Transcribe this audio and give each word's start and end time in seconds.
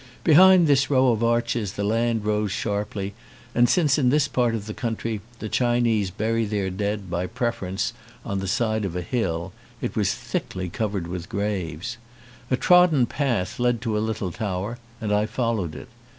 Behind 0.23 0.65
this 0.65 0.89
row 0.89 1.09
of 1.11 1.23
arches 1.23 1.73
the 1.73 1.83
land 1.83 2.25
rose 2.25 2.51
sharply 2.51 3.13
and 3.53 3.69
since 3.69 3.99
in 3.99 4.09
this 4.09 4.27
part 4.27 4.55
of 4.55 4.65
the 4.65 4.73
country 4.73 5.21
the 5.37 5.47
Chinese 5.47 6.09
bury 6.09 6.43
their 6.43 6.71
dead 6.71 7.07
by 7.07 7.27
preference 7.27 7.93
on 8.25 8.39
the 8.39 8.47
side 8.47 8.83
of 8.83 8.95
a 8.95 9.03
hill 9.03 9.53
it 9.79 9.95
was 9.95 10.15
thickly 10.15 10.69
covered 10.69 11.05
with 11.05 11.29
graves. 11.29 11.97
A 12.49 12.57
trodden 12.57 13.05
path 13.05 13.59
led 13.59 13.79
to 13.83 13.95
a 13.95 13.99
little 14.01 14.31
tower 14.31 14.79
and 14.99 15.13
I 15.13 15.27
followed 15.27 15.75
it. 15.75 15.87